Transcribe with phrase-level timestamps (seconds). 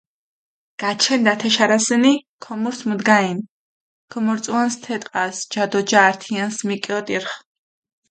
[0.81, 2.13] გაჩენდჷ ათე შარასჷნი,
[2.43, 3.47] ქომურს მუგჷდენი,
[4.11, 7.35] ქჷმონწყუნსჷ თე ტყასჷ, ჯა დო ჯა ართიანსჷ მიკიოტირხჷ.